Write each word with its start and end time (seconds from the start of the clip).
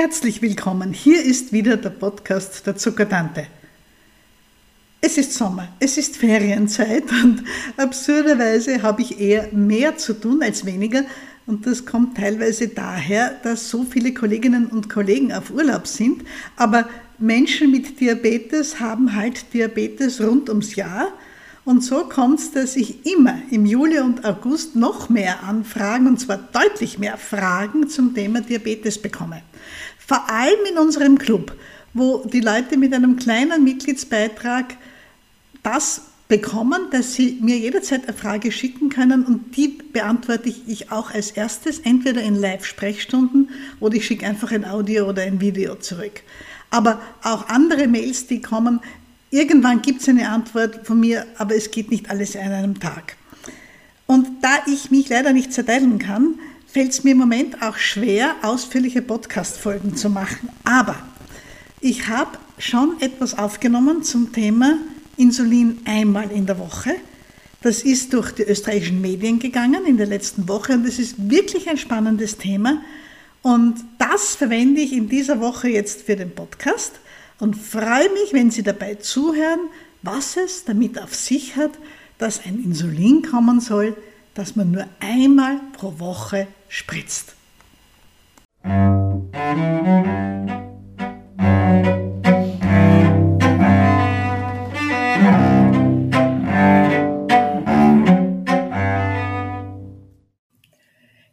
Herzlich 0.00 0.42
willkommen. 0.42 0.92
Hier 0.92 1.24
ist 1.24 1.52
wieder 1.52 1.76
der 1.76 1.90
Podcast 1.90 2.64
der 2.64 2.76
Zuckertante. 2.76 3.48
Es 5.00 5.18
ist 5.18 5.34
Sommer, 5.34 5.70
es 5.80 5.98
ist 5.98 6.16
Ferienzeit 6.16 7.02
und 7.24 7.42
absurderweise 7.76 8.80
habe 8.80 9.02
ich 9.02 9.18
eher 9.18 9.48
mehr 9.50 9.96
zu 9.96 10.12
tun 10.12 10.40
als 10.40 10.64
weniger. 10.64 11.02
Und 11.48 11.66
das 11.66 11.84
kommt 11.84 12.16
teilweise 12.16 12.68
daher, 12.68 13.40
dass 13.42 13.70
so 13.70 13.82
viele 13.82 14.14
Kolleginnen 14.14 14.66
und 14.66 14.88
Kollegen 14.88 15.32
auf 15.32 15.50
Urlaub 15.50 15.88
sind. 15.88 16.22
Aber 16.54 16.88
Menschen 17.18 17.72
mit 17.72 17.98
Diabetes 17.98 18.78
haben 18.78 19.16
halt 19.16 19.52
Diabetes 19.52 20.20
rund 20.20 20.48
ums 20.48 20.76
Jahr. 20.76 21.08
Und 21.68 21.84
so 21.84 22.04
kommt 22.04 22.40
es, 22.40 22.50
dass 22.50 22.76
ich 22.76 23.04
immer 23.04 23.42
im 23.50 23.66
Juli 23.66 23.98
und 23.98 24.24
August 24.24 24.74
noch 24.74 25.10
mehr 25.10 25.42
Anfragen, 25.42 26.06
und 26.06 26.18
zwar 26.18 26.38
deutlich 26.38 26.98
mehr 26.98 27.18
Fragen 27.18 27.90
zum 27.90 28.14
Thema 28.14 28.40
Diabetes 28.40 28.96
bekomme. 28.96 29.42
Vor 29.98 30.30
allem 30.30 30.64
in 30.72 30.78
unserem 30.78 31.18
Club, 31.18 31.54
wo 31.92 32.24
die 32.24 32.40
Leute 32.40 32.78
mit 32.78 32.94
einem 32.94 33.16
kleinen 33.16 33.64
Mitgliedsbeitrag 33.64 34.78
das 35.62 36.06
bekommen, 36.26 36.86
dass 36.90 37.12
sie 37.12 37.38
mir 37.42 37.58
jederzeit 37.58 38.08
eine 38.08 38.16
Frage 38.16 38.50
schicken 38.50 38.88
können 38.88 39.26
und 39.26 39.54
die 39.54 39.68
beantworte 39.68 40.48
ich 40.48 40.90
auch 40.90 41.10
als 41.10 41.32
erstes, 41.32 41.80
entweder 41.80 42.22
in 42.22 42.34
Live-Sprechstunden 42.34 43.50
oder 43.78 43.96
ich 43.96 44.06
schicke 44.06 44.24
einfach 44.24 44.52
ein 44.52 44.64
Audio 44.64 45.06
oder 45.06 45.20
ein 45.20 45.42
Video 45.42 45.74
zurück. 45.74 46.22
Aber 46.70 47.00
auch 47.22 47.48
andere 47.48 47.88
Mails, 47.88 48.26
die 48.26 48.40
kommen, 48.40 48.80
irgendwann 49.30 49.82
gibt 49.82 50.00
es 50.00 50.08
eine 50.08 50.28
Antwort 50.28 50.86
von 50.86 51.00
mir, 51.00 51.26
aber 51.36 51.54
es 51.54 51.70
geht 51.70 51.90
nicht 51.90 52.10
alles 52.10 52.36
an 52.36 52.52
einem 52.52 52.80
Tag. 52.80 53.16
Und 54.06 54.26
da 54.42 54.56
ich 54.66 54.90
mich 54.90 55.08
leider 55.08 55.32
nicht 55.32 55.52
zerteilen 55.52 55.98
kann, 55.98 56.38
fällt 56.66 56.92
es 56.92 57.04
mir 57.04 57.12
im 57.12 57.18
Moment 57.18 57.62
auch 57.62 57.76
schwer, 57.76 58.34
ausführliche 58.42 59.02
Podcast-Folgen 59.02 59.96
zu 59.96 60.10
machen. 60.10 60.48
Aber 60.64 60.96
ich 61.80 62.08
habe 62.08 62.38
schon 62.58 63.00
etwas 63.00 63.36
aufgenommen 63.36 64.02
zum 64.02 64.32
Thema 64.32 64.78
Insulin 65.16 65.78
einmal 65.84 66.30
in 66.30 66.46
der 66.46 66.58
Woche. 66.58 66.94
Das 67.62 67.82
ist 67.82 68.12
durch 68.12 68.32
die 68.32 68.42
österreichischen 68.42 69.00
Medien 69.00 69.38
gegangen 69.38 69.84
in 69.86 69.96
der 69.96 70.06
letzten 70.06 70.48
Woche 70.48 70.74
und 70.74 70.86
es 70.86 70.98
ist 70.98 71.30
wirklich 71.30 71.68
ein 71.68 71.76
spannendes 71.76 72.38
Thema. 72.38 72.82
Und 73.42 73.76
das 73.98 74.36
verwende 74.36 74.80
ich 74.80 74.92
in 74.92 75.08
dieser 75.08 75.40
Woche 75.40 75.68
jetzt 75.68 76.02
für 76.02 76.16
den 76.16 76.30
Podcast 76.30 77.00
und 77.40 77.54
freue 77.56 78.10
mich, 78.10 78.32
wenn 78.32 78.50
Sie 78.50 78.62
dabei 78.62 78.96
zuhören, 78.96 79.70
was 80.02 80.36
es 80.36 80.64
damit 80.64 81.00
auf 81.00 81.14
sich 81.14 81.56
hat, 81.56 81.72
dass 82.18 82.44
ein 82.44 82.62
Insulin 82.62 83.22
kommen 83.22 83.60
soll, 83.60 83.96
das 84.34 84.56
man 84.56 84.70
nur 84.70 84.86
einmal 85.00 85.60
pro 85.72 85.98
Woche 85.98 86.48
spritzt. 86.68 87.34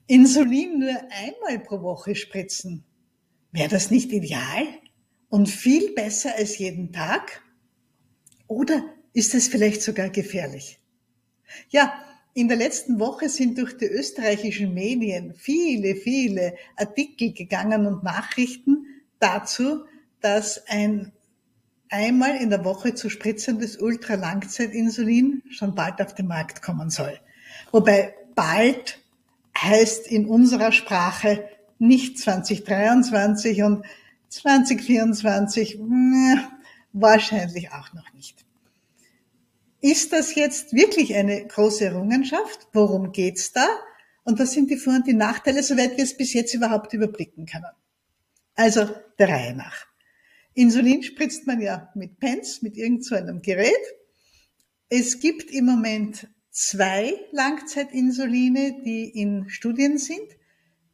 Insulin 0.08 0.80
nur 0.80 0.90
einmal 0.90 1.60
pro 1.64 1.82
Woche 1.82 2.16
spritzen. 2.16 2.84
Wäre 3.52 3.70
das 3.70 3.90
nicht 3.90 4.12
ideal 4.12 4.66
und 5.30 5.50
viel 5.50 5.94
besser 5.94 6.36
als 6.38 6.58
jeden 6.58 6.92
Tag? 6.92 7.42
Oder 8.48 8.84
ist 9.14 9.34
es 9.34 9.48
vielleicht 9.48 9.82
sogar 9.82 10.10
gefährlich? 10.10 10.80
Ja, 11.70 11.94
in 12.34 12.48
der 12.48 12.58
letzten 12.58 13.00
Woche 13.00 13.30
sind 13.30 13.58
durch 13.58 13.78
die 13.78 13.86
österreichischen 13.86 14.74
Medien 14.74 15.34
viele, 15.36 15.96
viele 15.96 16.56
Artikel 16.76 17.32
gegangen 17.32 17.86
und 17.86 18.04
Nachrichten 18.04 18.86
dazu, 19.20 19.86
dass 20.20 20.68
ein 20.68 21.14
einmal 21.90 22.36
in 22.36 22.50
der 22.50 22.66
Woche 22.66 22.94
zu 22.94 23.10
spritzendes 23.10 23.78
Ultralangzeitinsulin 23.78 25.44
schon 25.50 25.76
bald 25.76 26.02
auf 26.02 26.14
den 26.14 26.28
Markt 26.28 26.62
kommen 26.62 26.90
soll. 26.90 27.20
Wobei 27.72 28.14
bald 28.36 29.00
heißt 29.58 30.08
in 30.08 30.26
unserer 30.26 30.72
Sprache 30.72 31.48
nicht 31.80 32.20
2023 32.20 33.64
und 33.64 33.86
2024 34.30 35.80
wahrscheinlich 36.94 37.72
auch 37.72 37.94
noch 37.94 38.14
nicht. 38.14 38.46
Ist 39.82 40.14
das 40.14 40.34
jetzt 40.36 40.74
wirklich 40.74 41.14
eine 41.16 41.46
große 41.46 41.86
Errungenschaft? 41.86 42.68
Worum 42.74 43.12
geht's 43.12 43.52
da? 43.52 43.68
Und 44.24 44.40
was 44.40 44.54
sind 44.54 44.72
die 44.72 44.78
Vor- 44.78 44.96
und 44.96 45.08
die 45.08 45.14
Nachteile, 45.14 45.62
soweit 45.62 45.98
wir 45.98 46.04
es 46.04 46.18
bis 46.18 46.34
jetzt 46.34 46.54
überhaupt 46.54 46.94
überblicken 46.94 47.46
können? 47.46 47.72
Also 48.56 48.90
der 49.20 49.30
Reihe 49.30 49.56
nach. 49.56 49.86
Insulin 50.56 51.04
spritzt 51.04 51.46
man 51.46 51.62
ja 51.62 51.92
mit 51.96 52.20
Pens, 52.20 52.62
mit 52.62 52.78
irgend 52.78 53.06
so 53.06 53.16
Gerät. 53.42 53.74
Es 54.90 55.20
gibt 55.20 55.52
im 55.52 55.66
Moment 55.66 56.28
zwei 56.50 57.14
Langzeitinsuline, 57.32 58.82
die 58.84 59.10
in 59.10 59.50
Studien 59.50 59.98
sind, 59.98 60.28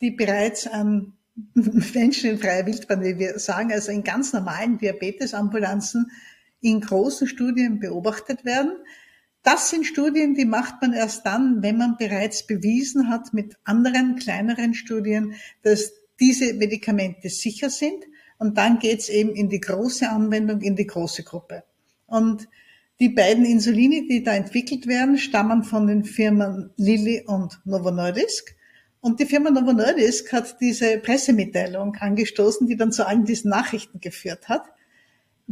die 0.01 0.11
bereits 0.11 0.67
an 0.67 1.13
Menschen 1.53 2.31
in 2.31 2.39
freier 2.39 2.65
Wildbahn, 2.65 3.03
wie 3.03 3.17
wir 3.17 3.39
sagen, 3.39 3.71
also 3.71 3.91
in 3.91 4.03
ganz 4.03 4.33
normalen 4.33 4.77
Diabetesambulanzen 4.77 6.11
in 6.59 6.81
großen 6.81 7.27
Studien 7.27 7.79
beobachtet 7.79 8.45
werden. 8.45 8.73
Das 9.43 9.69
sind 9.69 9.85
Studien, 9.85 10.35
die 10.35 10.45
macht 10.45 10.81
man 10.81 10.93
erst 10.93 11.25
dann, 11.25 11.63
wenn 11.63 11.77
man 11.77 11.97
bereits 11.97 12.45
bewiesen 12.45 13.09
hat 13.09 13.33
mit 13.33 13.55
anderen 13.63 14.17
kleineren 14.17 14.75
Studien, 14.75 15.33
dass 15.63 15.93
diese 16.19 16.53
Medikamente 16.53 17.29
sicher 17.29 17.69
sind. 17.69 18.05
Und 18.37 18.57
dann 18.57 18.79
geht's 18.79 19.09
eben 19.09 19.33
in 19.33 19.49
die 19.49 19.59
große 19.59 20.09
Anwendung, 20.09 20.61
in 20.61 20.75
die 20.75 20.85
große 20.85 21.23
Gruppe. 21.23 21.63
Und 22.05 22.47
die 22.99 23.09
beiden 23.09 23.45
Insuline, 23.45 24.07
die 24.07 24.21
da 24.21 24.33
entwickelt 24.33 24.85
werden, 24.85 25.17
stammen 25.17 25.63
von 25.63 25.87
den 25.87 26.03
Firmen 26.03 26.69
Lilly 26.77 27.23
und 27.25 27.59
Novo 27.65 27.89
Nordisk. 27.89 28.55
Und 29.01 29.19
die 29.19 29.25
Firma 29.25 29.49
Novo 29.49 29.73
Nordisk 29.73 30.31
hat 30.31 30.61
diese 30.61 30.97
Pressemitteilung 30.99 31.95
angestoßen, 31.95 32.67
die 32.67 32.77
dann 32.77 32.91
zu 32.91 33.05
allen 33.05 33.25
diesen 33.25 33.49
Nachrichten 33.49 33.99
geführt 33.99 34.47
hat 34.47 34.63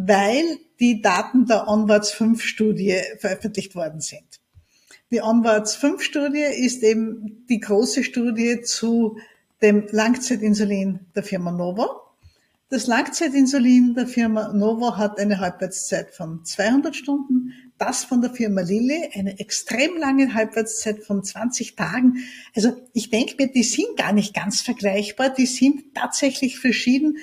weil 0.07 0.59
die 0.79 1.01
Daten 1.01 1.45
der 1.45 1.67
Onwards 1.67 2.11
5 2.11 2.41
Studie 2.41 3.01
veröffentlicht 3.17 3.75
worden 3.75 3.99
sind. 3.99 4.39
Die 5.11 5.21
Onwards 5.21 5.75
5 5.75 6.01
Studie 6.01 6.43
ist 6.43 6.83
eben 6.83 7.45
die 7.49 7.59
große 7.59 8.03
Studie 8.03 8.61
zu 8.61 9.17
dem 9.61 9.88
Langzeitinsulin 9.91 10.99
der 11.15 11.23
Firma 11.23 11.51
Novo. 11.51 11.89
Das 12.69 12.85
Langzeitinsulin 12.85 13.96
der 13.96 14.07
Firma 14.07 14.53
Novo 14.53 14.96
hat 14.96 15.19
eine 15.19 15.40
Halbwertszeit 15.40 16.12
von 16.12 16.46
200 16.46 16.96
Stunden, 16.96 17.52
das 17.80 18.03
von 18.03 18.22
der 18.22 18.30
Firma 18.30 18.62
Lilly 18.62 19.09
eine 19.16 19.40
extrem 19.40 19.97
lange 19.97 20.34
Halbwertszeit 20.35 21.03
von 21.03 21.24
20 21.24 21.75
Tagen. 21.75 22.18
Also 22.56 22.78
ich 22.94 23.09
denke 23.09 23.35
mir, 23.38 23.52
die 23.52 23.63
sind 23.63 23.97
gar 23.97 24.13
nicht 24.13 24.35
ganz 24.35 24.62
vergleichbar, 24.62 25.30
die 25.30 25.47
sind 25.47 25.96
tatsächlich 25.96 26.59
verschieden 26.59 27.18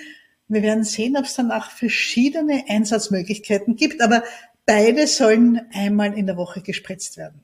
wir 0.49 0.63
werden 0.63 0.85
sehen, 0.85 1.17
ob 1.17 1.25
es 1.25 1.35
dann 1.35 1.51
auch 1.51 1.71
verschiedene 1.71 2.65
Einsatzmöglichkeiten 2.69 3.75
gibt, 3.77 4.01
aber 4.01 4.23
beide 4.65 5.07
sollen 5.07 5.61
einmal 5.73 6.17
in 6.17 6.27
der 6.27 6.37
Woche 6.37 6.63
gespritzt 6.63 7.17
werden. 7.17 7.41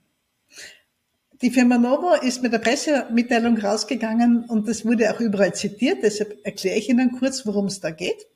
Die 1.42 1.50
Firma 1.50 1.76
Novo 1.76 2.14
ist 2.14 2.40
mit 2.40 2.52
der 2.52 2.60
Pressemitteilung 2.60 3.58
rausgegangen 3.58 4.44
und 4.44 4.68
das 4.68 4.84
wurde 4.84 5.12
auch 5.12 5.18
überall 5.18 5.52
zitiert, 5.52 5.98
deshalb 6.04 6.38
erkläre 6.44 6.78
ich 6.78 6.88
Ihnen 6.88 7.18
kurz, 7.18 7.44
worum 7.44 7.66
es 7.66 7.80
da 7.80 7.90
geht. 7.90 8.28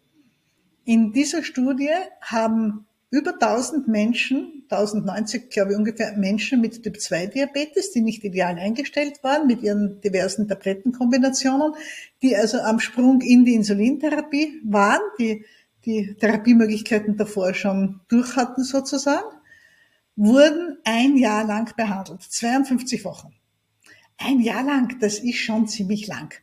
In 0.84 1.12
dieser 1.12 1.44
Studie 1.44 1.92
haben 2.20 2.86
über 3.10 3.34
1000 3.34 3.86
Menschen, 3.86 4.64
1090 4.68 5.50
glaube 5.50 5.70
ich 5.70 5.78
ungefähr 5.78 6.16
Menschen 6.16 6.60
mit 6.60 6.82
Typ 6.82 7.00
2 7.00 7.26
Diabetes, 7.28 7.92
die 7.92 8.00
nicht 8.00 8.24
ideal 8.24 8.58
eingestellt 8.58 9.22
waren 9.22 9.46
mit 9.46 9.62
ihren 9.62 10.00
diversen 10.00 10.48
Tablettenkombinationen, 10.48 11.74
die 12.22 12.34
also 12.34 12.58
am 12.58 12.80
Sprung 12.80 13.20
in 13.20 13.44
die 13.44 13.54
Insulintherapie 13.54 14.60
waren, 14.64 15.02
die 15.20 15.44
die 15.84 16.16
Therapiemöglichkeiten 16.16 17.16
davor 17.16 17.54
schon 17.54 18.00
durch 18.08 18.34
hatten 18.34 18.64
sozusagen, 18.64 19.35
wurden 20.16 20.78
ein 20.84 21.16
Jahr 21.16 21.44
lang 21.44 21.74
behandelt, 21.76 22.22
52 22.22 23.04
Wochen. 23.04 23.34
Ein 24.18 24.40
Jahr 24.40 24.64
lang, 24.64 24.98
das 25.00 25.18
ist 25.18 25.38
schon 25.38 25.68
ziemlich 25.68 26.06
lang. 26.06 26.34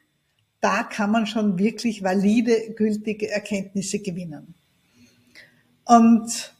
Da 0.61 0.83
kann 0.83 1.11
man 1.11 1.25
schon 1.25 1.57
wirklich 1.57 2.03
valide, 2.03 2.73
gültige 2.75 3.29
Erkenntnisse 3.29 3.99
gewinnen. 3.99 4.53
Und 5.85 6.55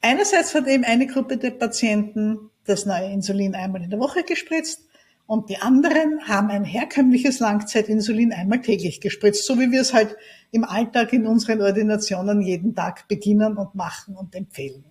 einerseits 0.00 0.54
hat 0.54 0.68
eben 0.68 0.84
eine 0.84 1.06
Gruppe 1.06 1.38
der 1.38 1.50
Patienten 1.52 2.50
das 2.64 2.86
neue 2.86 3.10
Insulin 3.10 3.54
einmal 3.54 3.82
in 3.82 3.90
der 3.90 3.98
Woche 3.98 4.22
gespritzt 4.22 4.88
und 5.28 5.50
die 5.50 5.58
anderen 5.58 6.26
haben 6.26 6.48
ein 6.48 6.64
herkömmliches 6.64 7.38
Langzeitinsulin 7.38 8.32
einmal 8.32 8.62
täglich 8.62 9.00
gespritzt, 9.00 9.44
so 9.44 9.58
wie 9.58 9.70
wir 9.70 9.82
es 9.82 9.92
halt 9.92 10.16
im 10.52 10.64
Alltag 10.64 11.12
in 11.12 11.26
unseren 11.26 11.60
Ordinationen 11.60 12.40
jeden 12.40 12.74
Tag 12.74 13.08
beginnen 13.08 13.58
und 13.58 13.74
machen 13.74 14.16
und 14.16 14.34
empfehlen. 14.34 14.86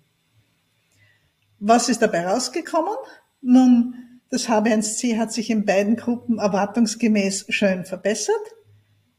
Was 1.60 1.88
ist 1.88 2.02
dabei 2.02 2.26
rausgekommen? 2.26 2.94
Nun, 3.40 4.20
das 4.30 4.48
H1C 4.48 5.18
hat 5.18 5.32
sich 5.32 5.50
in 5.50 5.64
beiden 5.64 5.96
Gruppen 5.96 6.38
erwartungsgemäß 6.38 7.46
schön 7.48 7.84
verbessert. 7.84 8.54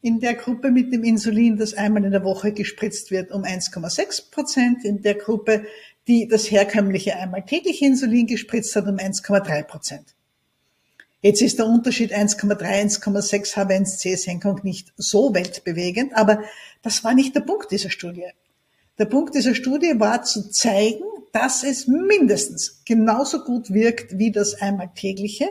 in 0.01 0.19
der 0.19 0.35
Gruppe 0.35 0.71
mit 0.71 0.93
dem 0.93 1.03
Insulin, 1.03 1.57
das 1.57 1.73
einmal 1.73 2.05
in 2.05 2.11
der 2.11 2.23
Woche 2.23 2.53
gespritzt 2.53 3.11
wird, 3.11 3.31
um 3.31 3.43
1,6 3.43 4.31
Prozent, 4.31 4.85
in 4.85 5.01
der 5.01 5.15
Gruppe, 5.15 5.65
die 6.07 6.27
das 6.27 6.49
herkömmliche 6.49 7.15
einmal 7.17 7.45
tägliche 7.45 7.85
Insulin 7.85 8.25
gespritzt 8.25 8.75
hat, 8.75 8.87
um 8.87 8.95
1,3 8.95 9.63
Prozent. 9.63 10.15
Jetzt 11.21 11.41
ist 11.41 11.59
der 11.59 11.65
Unterschied 11.65 12.13
1,3, 12.15 13.01
1,6 13.01 13.55
H1C-Senkung 13.55 14.61
nicht 14.63 14.93
so 14.95 15.33
weltbewegend, 15.33 16.15
aber 16.15 16.43
das 16.81 17.03
war 17.03 17.13
nicht 17.13 17.35
der 17.35 17.41
Punkt 17.41 17.71
dieser 17.71 17.89
Studie. 17.89 18.27
Der 18.99 19.05
Punkt 19.05 19.33
dieser 19.33 19.55
Studie 19.55 19.93
war 19.97 20.23
zu 20.23 20.51
zeigen, 20.51 21.03
dass 21.31 21.63
es 21.63 21.87
mindestens 21.87 22.81
genauso 22.85 23.43
gut 23.43 23.73
wirkt 23.73 24.17
wie 24.17 24.31
das 24.31 24.61
einmal 24.61 24.89
tägliche. 24.93 25.49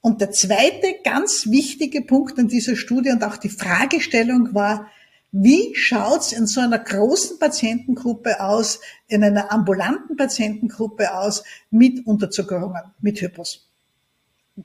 Und 0.00 0.20
der 0.20 0.30
zweite 0.30 0.94
ganz 1.04 1.48
wichtige 1.50 2.02
Punkt 2.02 2.38
in 2.38 2.48
dieser 2.48 2.76
Studie 2.76 3.10
und 3.10 3.22
auch 3.24 3.36
die 3.36 3.50
Fragestellung 3.50 4.54
war, 4.54 4.88
wie 5.32 5.74
schaut's 5.74 6.32
in 6.32 6.46
so 6.46 6.60
einer 6.60 6.78
großen 6.78 7.38
Patientengruppe 7.38 8.40
aus, 8.40 8.80
in 9.08 9.22
einer 9.22 9.52
ambulanten 9.52 10.16
Patientengruppe 10.16 11.14
aus 11.14 11.44
mit 11.70 12.06
Unterzuckerungen, 12.06 12.82
mit 13.00 13.20
Hypos? 13.20 13.68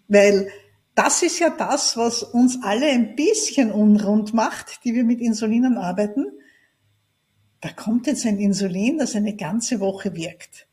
Weil 0.08 0.50
das 0.96 1.24
ist 1.24 1.40
ja 1.40 1.50
das, 1.50 1.98
was 1.98 2.24
uns 2.24 2.60
alle 2.62 2.86
ein 2.86 3.16
bisschen 3.16 3.72
unrund 3.72 4.34
macht, 4.34 4.86
die 4.86 4.94
wir 4.94 5.04
mit 5.04 5.20
Insulinen 5.20 5.78
arbeiten. 5.78 6.28
Da 7.64 7.70
kommt 7.70 8.08
jetzt 8.08 8.26
ein 8.26 8.40
Insulin, 8.40 8.98
das 8.98 9.16
eine 9.16 9.38
ganze 9.38 9.80
Woche 9.80 10.14
wirkt. 10.16 10.68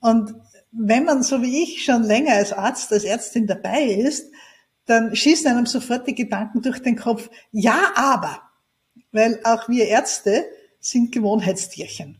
Und 0.00 0.34
wenn 0.72 1.04
man, 1.04 1.22
so 1.22 1.40
wie 1.40 1.62
ich, 1.62 1.82
schon 1.82 2.02
länger 2.02 2.34
als 2.34 2.52
Arzt, 2.52 2.92
als 2.92 3.04
Ärztin 3.04 3.46
dabei 3.46 3.84
ist, 3.84 4.30
dann 4.84 5.16
schießen 5.16 5.46
einem 5.50 5.64
sofort 5.64 6.06
die 6.06 6.14
Gedanken 6.14 6.60
durch 6.60 6.80
den 6.80 6.96
Kopf, 6.96 7.30
ja, 7.50 7.92
aber, 7.94 8.42
weil 9.10 9.40
auch 9.44 9.70
wir 9.70 9.86
Ärzte 9.86 10.44
sind 10.80 11.12
Gewohnheitstierchen. 11.12 12.18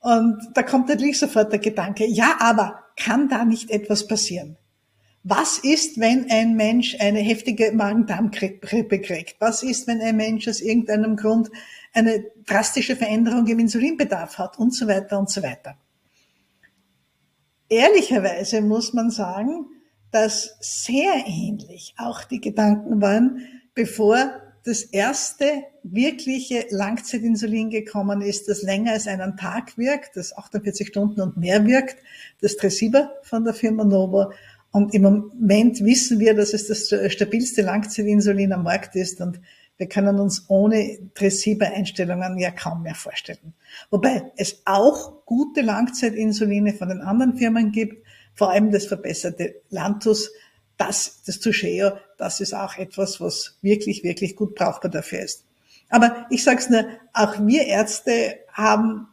Und 0.00 0.40
da 0.54 0.64
kommt 0.64 0.88
natürlich 0.88 1.20
sofort 1.20 1.52
der 1.52 1.60
Gedanke, 1.60 2.06
ja, 2.06 2.38
aber 2.40 2.86
kann 2.96 3.28
da 3.28 3.44
nicht 3.44 3.70
etwas 3.70 4.08
passieren? 4.08 4.56
Was 5.22 5.58
ist, 5.58 6.00
wenn 6.00 6.28
ein 6.28 6.56
Mensch 6.56 6.96
eine 6.98 7.20
heftige 7.20 7.70
Magen-Darm-Grippe 7.70 9.00
kriegt? 9.00 9.40
Was 9.40 9.62
ist, 9.62 9.86
wenn 9.86 10.00
ein 10.00 10.16
Mensch 10.16 10.48
aus 10.48 10.60
irgendeinem 10.60 11.14
Grund 11.14 11.50
eine 11.92 12.24
drastische 12.46 12.96
Veränderung 12.96 13.46
im 13.46 13.58
Insulinbedarf 13.58 14.38
hat 14.38 14.58
und 14.58 14.74
so 14.74 14.86
weiter 14.86 15.18
und 15.18 15.30
so 15.30 15.42
weiter? 15.42 15.76
Ehrlicherweise 17.68 18.60
muss 18.60 18.92
man 18.94 19.10
sagen, 19.10 19.66
dass 20.10 20.56
sehr 20.60 21.24
ähnlich 21.26 21.94
auch 21.98 22.24
die 22.24 22.40
Gedanken 22.40 23.00
waren, 23.02 23.46
bevor 23.74 24.30
das 24.64 24.82
erste 24.82 25.44
wirkliche 25.82 26.66
Langzeitinsulin 26.70 27.70
gekommen 27.70 28.22
ist, 28.22 28.48
das 28.48 28.62
länger 28.62 28.92
als 28.92 29.06
einen 29.06 29.36
Tag 29.36 29.78
wirkt, 29.78 30.16
das 30.16 30.36
48 30.36 30.88
Stunden 30.88 31.20
und 31.20 31.36
mehr 31.36 31.64
wirkt, 31.66 31.96
das 32.40 32.56
Tresiba 32.56 33.12
von 33.22 33.44
der 33.44 33.54
Firma 33.54 33.84
Novo 33.84 34.32
und 34.70 34.94
im 34.94 35.02
Moment 35.02 35.82
wissen 35.82 36.18
wir, 36.20 36.34
dass 36.34 36.52
es 36.52 36.66
das 36.66 37.12
stabilste 37.12 37.62
Langzeitinsulin 37.62 38.52
am 38.52 38.64
Markt 38.64 38.96
ist 38.96 39.20
und 39.20 39.40
wir 39.78 39.88
können 39.88 40.18
uns 40.18 40.44
ohne 40.48 40.98
Tresiba-Einstellungen 41.14 42.38
ja 42.38 42.50
kaum 42.50 42.82
mehr 42.82 42.96
vorstellen. 42.96 43.54
Wobei 43.90 44.32
es 44.36 44.62
auch 44.64 45.24
gute 45.24 45.60
Langzeitinsuline 45.60 46.74
von 46.74 46.88
den 46.88 47.00
anderen 47.00 47.36
Firmen 47.36 47.70
gibt, 47.70 48.04
vor 48.34 48.50
allem 48.50 48.72
das 48.72 48.86
verbesserte 48.86 49.62
Lantus, 49.70 50.30
das, 50.76 51.22
das 51.24 51.38
Tusheo, 51.38 51.92
das 52.18 52.40
ist 52.40 52.54
auch 52.54 52.76
etwas, 52.76 53.20
was 53.20 53.56
wirklich, 53.62 54.02
wirklich 54.02 54.36
gut 54.36 54.54
brauchbar 54.54 54.90
dafür 54.90 55.20
ist. 55.20 55.44
Aber 55.88 56.26
ich 56.30 56.44
sage 56.44 56.58
es 56.58 56.70
nur, 56.70 56.84
auch 57.12 57.38
wir 57.46 57.66
Ärzte 57.66 58.38
haben 58.52 59.08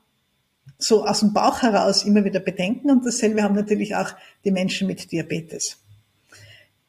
so 0.77 1.05
aus 1.05 1.21
dem 1.21 1.33
Bauch 1.33 1.61
heraus 1.61 2.03
immer 2.03 2.25
wieder 2.25 2.39
Bedenken 2.39 2.89
und 2.89 3.05
dasselbe 3.05 3.43
haben 3.43 3.55
natürlich 3.55 3.95
auch 3.95 4.11
die 4.43 4.51
Menschen 4.51 4.87
mit 4.87 5.11
Diabetes. 5.11 5.77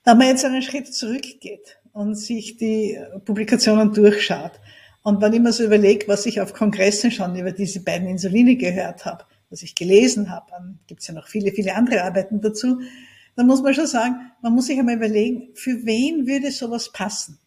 Wenn 0.05 0.19
man 0.19 0.29
jetzt 0.29 0.45
einen 0.45 0.63
Schritt 0.63 0.93
zurückgeht 0.93 1.79
und 1.97 2.15
sich 2.15 2.59
die 2.59 2.99
Publikationen 3.25 3.93
durchschaut 3.93 4.61
und 5.07 5.23
wenn 5.23 5.33
ich 5.33 5.39
mir 5.39 5.53
so 5.53 5.63
überlege, 5.63 6.09
was 6.09 6.27
ich 6.27 6.41
auf 6.41 6.53
Kongressen 6.53 7.13
schon 7.13 7.37
über 7.37 7.53
diese 7.53 7.81
beiden 7.85 8.09
Insuline 8.09 8.57
gehört 8.57 9.05
habe, 9.05 9.25
was 9.51 9.63
ich 9.63 9.77
gelesen 9.77 10.33
habe, 10.33 10.47
dann 10.51 10.81
gibt 10.89 11.01
es 11.01 11.07
ja 11.07 11.15
noch 11.15 11.29
viele, 11.29 11.53
viele 11.53 11.77
andere 11.77 12.03
Arbeiten 12.03 12.41
dazu, 12.41 12.81
dann 13.37 13.47
muss 13.47 13.63
man 13.63 13.73
schon 13.73 13.87
sagen, 13.87 14.33
man 14.43 14.53
muss 14.53 14.67
sich 14.67 14.77
einmal 14.77 14.97
überlegen, 14.97 15.51
für 15.55 15.87
wen 15.87 16.27
würde 16.27 16.51
sowas 16.51 16.91
passen? 16.91 17.39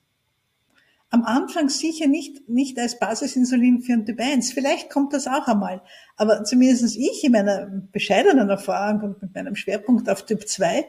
Am 1.10 1.26
Anfang 1.26 1.68
sicher 1.68 2.08
nicht, 2.08 2.48
nicht 2.48 2.80
als 2.80 2.98
Basisinsulin 2.98 3.82
für 3.82 3.92
ein 3.92 4.06
Typ 4.06 4.22
1. 4.22 4.54
Vielleicht 4.54 4.90
kommt 4.90 5.12
das 5.12 5.28
auch 5.28 5.48
einmal. 5.48 5.82
Aber 6.16 6.46
zumindest 6.46 6.96
ich 6.96 7.26
in 7.26 7.34
meiner 7.34 7.66
bescheidenen 7.92 8.50
Erfahrung 8.50 9.02
und 9.02 9.22
mit 9.22 9.36
meinem 9.36 9.58
Schwerpunkt 9.58 10.10
auf 10.10 10.26
Typ 10.26 10.48
2 10.48 10.86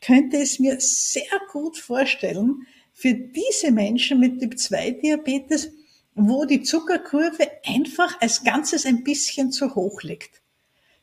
könnte 0.00 0.38
es 0.38 0.58
mir 0.58 0.76
sehr 0.78 1.22
gut 1.52 1.76
vorstellen, 1.76 2.62
für 2.94 3.12
diese 3.12 3.72
Menschen 3.72 4.20
mit 4.20 4.40
Typ 4.40 4.58
2 4.58 4.92
Diabetes, 4.92 5.70
wo 6.14 6.44
die 6.44 6.62
Zuckerkurve 6.62 7.50
einfach 7.66 8.20
als 8.20 8.44
Ganzes 8.44 8.86
ein 8.86 9.02
bisschen 9.02 9.50
zu 9.50 9.74
hoch 9.74 10.02
liegt. 10.02 10.40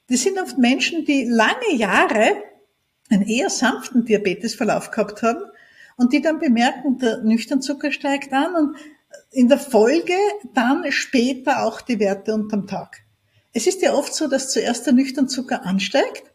Das 0.07 0.23
sind 0.23 0.39
oft 0.39 0.57
Menschen, 0.57 1.05
die 1.05 1.25
lange 1.25 1.75
Jahre 1.75 2.43
einen 3.09 3.27
eher 3.27 3.49
sanften 3.49 4.05
Diabetesverlauf 4.05 4.89
gehabt 4.89 5.21
haben 5.21 5.43
und 5.97 6.13
die 6.13 6.21
dann 6.21 6.39
bemerken, 6.39 6.97
der 6.97 7.21
Nüchternzucker 7.23 7.91
steigt 7.91 8.31
an 8.31 8.55
und 8.55 8.77
in 9.31 9.49
der 9.49 9.59
Folge 9.59 10.15
dann 10.53 10.89
später 10.91 11.63
auch 11.65 11.81
die 11.81 11.99
Werte 11.99 12.33
unterm 12.33 12.67
Tag. 12.67 13.03
Es 13.53 13.67
ist 13.67 13.81
ja 13.81 13.93
oft 13.93 14.15
so, 14.15 14.27
dass 14.27 14.49
zuerst 14.49 14.85
der 14.85 14.93
Nüchternzucker 14.93 15.65
ansteigt, 15.65 16.30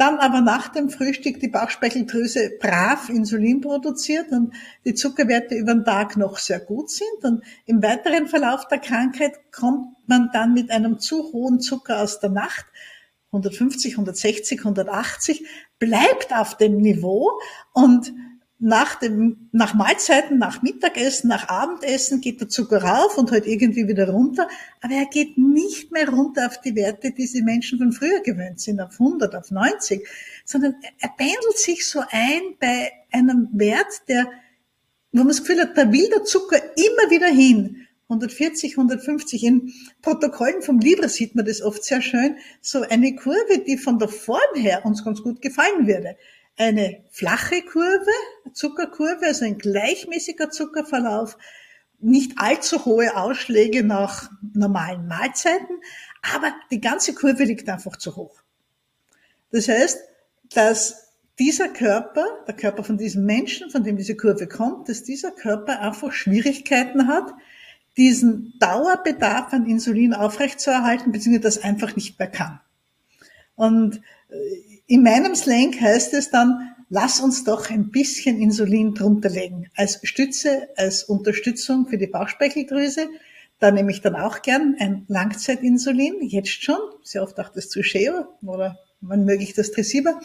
dann 0.00 0.16
aber 0.18 0.40
nach 0.40 0.68
dem 0.68 0.88
Frühstück 0.88 1.40
die 1.40 1.48
Bauchspeicheldrüse 1.48 2.52
brav 2.58 3.10
Insulin 3.10 3.60
produziert 3.60 4.32
und 4.32 4.54
die 4.86 4.94
Zuckerwerte 4.94 5.54
über 5.54 5.74
den 5.74 5.84
Tag 5.84 6.16
noch 6.16 6.38
sehr 6.38 6.58
gut 6.58 6.90
sind. 6.90 7.22
Und 7.22 7.44
im 7.66 7.82
weiteren 7.82 8.26
Verlauf 8.26 8.66
der 8.68 8.78
Krankheit 8.78 9.52
kommt 9.52 9.88
man 10.06 10.30
dann 10.32 10.54
mit 10.54 10.70
einem 10.70 11.00
zu 11.00 11.34
hohen 11.34 11.60
Zucker 11.60 12.00
aus 12.00 12.18
der 12.18 12.30
Nacht 12.30 12.64
150, 13.32 13.92
160, 13.92 14.60
180, 14.60 15.46
bleibt 15.78 16.34
auf 16.34 16.56
dem 16.56 16.78
Niveau 16.78 17.30
und 17.74 18.10
nach 18.60 18.96
dem, 18.96 19.48
nach 19.52 19.72
Mahlzeiten, 19.72 20.38
nach 20.38 20.60
Mittagessen, 20.60 21.28
nach 21.28 21.48
Abendessen 21.48 22.20
geht 22.20 22.42
der 22.42 22.48
Zucker 22.50 22.82
rauf 22.82 23.16
und 23.16 23.32
halt 23.32 23.46
irgendwie 23.46 23.88
wieder 23.88 24.10
runter. 24.10 24.48
Aber 24.82 24.92
er 24.92 25.06
geht 25.06 25.38
nicht 25.38 25.90
mehr 25.92 26.08
runter 26.10 26.46
auf 26.46 26.60
die 26.60 26.74
Werte, 26.74 27.10
die 27.12 27.26
die 27.26 27.42
Menschen 27.42 27.78
von 27.78 27.92
früher 27.92 28.20
gewöhnt 28.20 28.60
sind, 28.60 28.80
auf 28.80 29.00
100, 29.00 29.34
auf 29.34 29.50
90, 29.50 30.06
sondern 30.44 30.74
er 30.98 31.08
pendelt 31.08 31.56
sich 31.56 31.88
so 31.88 32.02
ein 32.10 32.40
bei 32.60 32.92
einem 33.10 33.48
Wert, 33.54 34.02
der, 34.08 34.26
wo 35.12 35.20
man 35.20 35.28
das 35.28 35.40
Gefühl 35.40 35.62
hat, 35.62 35.78
da 35.78 35.90
will 35.90 36.08
der 36.10 36.24
Zucker 36.24 36.58
immer 36.58 37.10
wieder 37.10 37.28
hin. 37.28 37.86
140, 38.10 38.72
150. 38.72 39.42
In 39.44 39.72
Protokollen 40.02 40.60
vom 40.60 40.80
Libre 40.80 41.08
sieht 41.08 41.34
man 41.34 41.46
das 41.46 41.62
oft 41.62 41.82
sehr 41.82 42.02
schön. 42.02 42.36
So 42.60 42.82
eine 42.82 43.14
Kurve, 43.14 43.62
die 43.66 43.78
von 43.78 43.98
der 43.98 44.08
Form 44.08 44.54
her 44.54 44.84
uns 44.84 45.02
ganz 45.02 45.22
gut 45.22 45.40
gefallen 45.40 45.86
würde 45.86 46.16
eine 46.60 47.02
flache 47.08 47.62
Kurve, 47.62 48.10
Zuckerkurve, 48.52 49.24
also 49.24 49.46
ein 49.46 49.56
gleichmäßiger 49.56 50.50
Zuckerverlauf, 50.50 51.38
nicht 52.00 52.32
allzu 52.36 52.84
hohe 52.84 53.16
Ausschläge 53.16 53.82
nach 53.82 54.30
normalen 54.52 55.06
Mahlzeiten, 55.06 55.80
aber 56.20 56.52
die 56.70 56.80
ganze 56.80 57.14
Kurve 57.14 57.44
liegt 57.44 57.66
einfach 57.70 57.96
zu 57.96 58.14
hoch. 58.14 58.42
Das 59.50 59.68
heißt, 59.68 60.00
dass 60.52 61.14
dieser 61.38 61.68
Körper, 61.68 62.26
der 62.46 62.54
Körper 62.54 62.84
von 62.84 62.98
diesem 62.98 63.24
Menschen, 63.24 63.70
von 63.70 63.82
dem 63.82 63.96
diese 63.96 64.16
Kurve 64.16 64.46
kommt, 64.46 64.90
dass 64.90 65.02
dieser 65.02 65.30
Körper 65.30 65.80
einfach 65.80 66.12
Schwierigkeiten 66.12 67.08
hat, 67.08 67.32
diesen 67.96 68.52
Dauerbedarf 68.60 69.54
an 69.54 69.64
Insulin 69.64 70.12
aufrechtzuerhalten, 70.12 71.10
beziehungsweise 71.10 71.42
das 71.42 71.64
einfach 71.64 71.96
nicht 71.96 72.18
mehr 72.18 72.28
kann. 72.28 72.60
Und 73.56 74.02
in 74.86 75.02
meinem 75.02 75.34
Slang 75.34 75.78
heißt 75.80 76.14
es 76.14 76.30
dann, 76.30 76.74
lass 76.88 77.20
uns 77.20 77.44
doch 77.44 77.70
ein 77.70 77.90
bisschen 77.90 78.40
Insulin 78.40 78.94
drunter 78.94 79.30
legen. 79.30 79.70
Als 79.76 80.00
Stütze, 80.02 80.68
als 80.76 81.04
Unterstützung 81.04 81.86
für 81.86 81.98
die 81.98 82.08
Bauchspeicheldrüse. 82.08 83.08
Da 83.58 83.70
nehme 83.70 83.90
ich 83.90 84.00
dann 84.00 84.16
auch 84.16 84.42
gern 84.42 84.76
ein 84.78 85.04
Langzeitinsulin, 85.08 86.22
jetzt 86.22 86.62
schon, 86.62 86.78
sehr 87.02 87.22
oft 87.22 87.38
auch 87.38 87.50
das 87.50 87.68
Zuscheo 87.68 88.26
oder 88.42 88.78
man 89.00 89.24
möglich 89.24 89.54
das 89.54 89.70
Tresiba. 89.70 90.18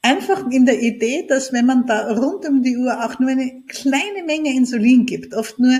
Einfach 0.00 0.48
in 0.50 0.64
der 0.64 0.80
Idee, 0.80 1.26
dass 1.26 1.52
wenn 1.52 1.66
man 1.66 1.86
da 1.86 2.12
rund 2.12 2.46
um 2.46 2.62
die 2.62 2.76
Uhr 2.76 3.04
auch 3.04 3.18
nur 3.18 3.30
eine 3.30 3.62
kleine 3.66 4.22
Menge 4.24 4.54
Insulin 4.54 5.06
gibt, 5.06 5.34
oft 5.34 5.58
nur 5.58 5.76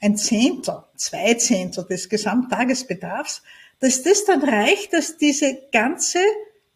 ein 0.00 0.16
Zehntel, 0.16 0.82
zwei 0.96 1.34
Zehntel 1.34 1.84
des 1.84 2.08
Gesamttagesbedarfs, 2.08 3.42
dass 3.80 4.02
das 4.02 4.24
dann 4.26 4.42
reicht, 4.42 4.92
dass 4.92 5.16
diese 5.16 5.58
ganze 5.72 6.18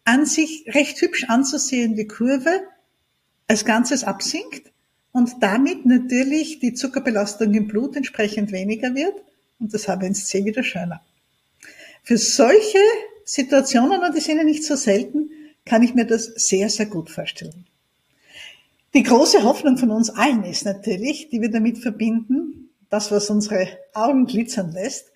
an 0.05 0.25
sich 0.25 0.65
recht 0.67 1.01
hübsch 1.01 1.25
anzusehende 1.25 2.05
Kurve 2.07 2.61
als 3.47 3.65
Ganzes 3.65 4.03
absinkt 4.03 4.71
und 5.11 5.31
damit 5.41 5.85
natürlich 5.85 6.59
die 6.59 6.73
Zuckerbelastung 6.73 7.53
im 7.53 7.67
Blut 7.67 7.95
entsprechend 7.95 8.51
weniger 8.51 8.95
wird 8.95 9.15
und 9.59 9.73
das 9.73 9.87
HbA1c 9.87 10.45
wieder 10.45 10.63
schöner. 10.63 11.01
Für 12.03 12.17
solche 12.17 12.79
Situationen, 13.23 14.01
und 14.01 14.15
die 14.15 14.21
sind 14.21 14.37
ja 14.37 14.43
nicht 14.43 14.63
so 14.63 14.75
selten, 14.75 15.29
kann 15.65 15.81
ich 15.81 15.95
mir 15.95 16.05
das 16.05 16.25
sehr, 16.25 16.69
sehr 16.69 16.85
gut 16.85 17.09
vorstellen. 17.09 17.65
Die 18.93 19.03
große 19.03 19.43
Hoffnung 19.43 19.77
von 19.77 19.91
uns 19.91 20.09
allen 20.11 20.43
ist 20.43 20.63
natürlich, 20.65 21.29
die 21.29 21.41
wir 21.41 21.49
damit 21.49 21.79
verbinden, 21.79 22.69
das, 22.89 23.11
was 23.11 23.29
unsere 23.29 23.67
Augen 23.93 24.25
glitzern 24.25 24.71
lässt, 24.71 25.11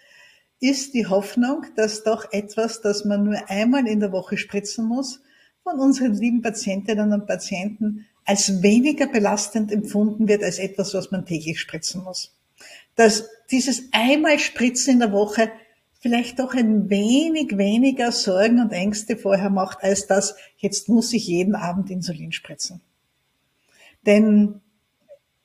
ist 0.59 0.93
die 0.93 1.07
Hoffnung, 1.07 1.65
dass 1.75 2.03
doch 2.03 2.31
etwas, 2.31 2.81
das 2.81 3.05
man 3.05 3.23
nur 3.23 3.49
einmal 3.49 3.87
in 3.87 3.99
der 3.99 4.11
Woche 4.11 4.37
spritzen 4.37 4.85
muss, 4.85 5.21
von 5.63 5.79
unseren 5.79 6.13
lieben 6.13 6.41
Patientinnen 6.41 7.13
und 7.13 7.27
Patienten 7.27 8.05
als 8.25 8.61
weniger 8.61 9.07
belastend 9.07 9.71
empfunden 9.71 10.27
wird 10.27 10.43
als 10.43 10.59
etwas, 10.59 10.93
was 10.93 11.11
man 11.11 11.25
täglich 11.25 11.59
spritzen 11.59 12.03
muss. 12.03 12.35
Dass 12.95 13.27
dieses 13.49 13.83
einmal 13.91 14.39
Spritzen 14.39 14.93
in 14.93 14.99
der 14.99 15.11
Woche 15.11 15.49
vielleicht 15.99 16.39
doch 16.39 16.53
ein 16.53 16.89
wenig 16.89 17.57
weniger 17.57 18.11
Sorgen 18.11 18.61
und 18.61 18.71
Ängste 18.71 19.17
vorher 19.17 19.49
macht, 19.49 19.83
als 19.83 20.07
das, 20.07 20.35
jetzt 20.57 20.89
muss 20.89 21.13
ich 21.13 21.27
jeden 21.27 21.55
Abend 21.55 21.89
Insulin 21.89 22.31
spritzen. 22.31 22.81
Denn 24.05 24.61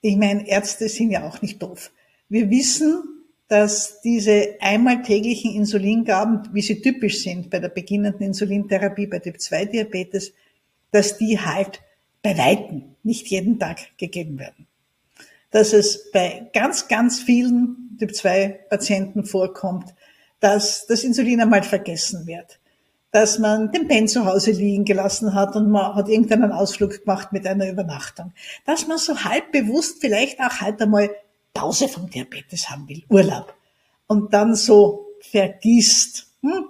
ich 0.00 0.16
meine, 0.16 0.47
Ärzte 0.47 0.88
sind 0.88 1.11
ja 1.11 1.26
auch 1.26 1.40
nicht 1.40 1.62
doof. 1.62 1.90
Wir 2.28 2.50
wissen, 2.50 3.13
dass 3.49 4.01
diese 4.01 4.57
einmal 4.61 5.03
täglichen 5.03 5.55
Insulingaben, 5.55 6.49
wie 6.53 6.63
sie 6.63 6.81
typisch 6.81 7.23
sind 7.23 7.51
bei 7.51 7.59
der 7.59 7.69
beginnenden 7.69 8.27
Insulintherapie 8.27 9.07
bei 9.07 9.19
Typ-2-Diabetes, 9.19 10.33
dass 10.91 11.19
die 11.19 11.39
halt 11.39 11.81
bei 12.23 12.37
Weitem 12.39 12.97
nicht 13.03 13.27
jeden 13.29 13.59
Tag 13.59 13.97
gegeben 13.99 14.39
werden. 14.39 14.67
Dass 15.51 15.73
es 15.73 16.11
bei 16.11 16.51
ganz, 16.53 16.89
ganz 16.89 17.21
vielen 17.21 17.97
Typ-2-Patienten 17.99 19.25
vorkommt, 19.25 19.95
dass 20.41 20.87
das 20.87 21.05
Insulin 21.05 21.41
einmal 21.41 21.63
vergessen 21.63 22.27
wird, 22.27 22.59
dass 23.13 23.39
man 23.39 23.71
den 23.71 23.87
Pen 23.87 24.09
zu 24.09 24.25
Hause 24.25 24.51
liegen 24.51 24.85
gelassen 24.85 25.35
hat 25.35 25.55
und 25.55 25.71
man 25.71 25.95
hat 25.95 26.09
irgendeinen 26.09 26.51
Ausflug 26.51 27.05
gemacht 27.05 27.33
mit 27.33 27.47
einer 27.47 27.69
Übernachtung, 27.69 28.33
dass 28.67 28.87
man 28.89 28.99
so 28.99 29.23
halb 29.23 29.53
bewusst 29.53 30.01
vielleicht 30.01 30.41
auch 30.41 30.61
halt 30.61 30.83
einmal 30.83 31.11
Pause 31.54 31.88
vom 31.88 32.11
Diabetes 32.11 32.68
haben 32.68 32.88
will, 32.88 33.04
Urlaub, 33.08 33.54
und 34.06 34.34
dann 34.34 34.54
so 34.54 35.06
vergisst 35.20 36.26
hm? 36.42 36.66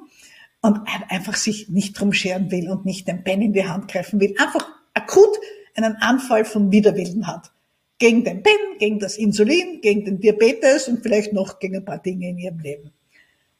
und 0.61 0.81
einfach 1.09 1.35
sich 1.35 1.69
nicht 1.69 1.99
drum 1.99 2.13
scheren 2.13 2.51
will 2.51 2.71
und 2.71 2.85
nicht 2.85 3.09
den 3.09 3.25
Pen 3.25 3.43
in 3.43 3.53
die 3.53 3.67
Hand 3.67 3.89
greifen 3.91 4.21
will, 4.21 4.35
einfach 4.39 4.69
akut 4.93 5.39
einen 5.75 5.97
Anfall 5.97 6.45
von 6.45 6.71
Widerwillen 6.71 7.27
hat. 7.27 7.51
Gegen 7.99 8.25
den 8.25 8.43
Pen, 8.43 8.79
gegen 8.79 8.99
das 8.99 9.17
Insulin, 9.17 9.81
gegen 9.81 10.05
den 10.05 10.21
Diabetes 10.21 10.89
und 10.89 11.03
vielleicht 11.03 11.33
noch 11.33 11.59
gegen 11.59 11.77
ein 11.77 11.85
paar 11.85 11.99
Dinge 11.99 12.29
in 12.29 12.39
ihrem 12.39 12.59
Leben. 12.59 12.93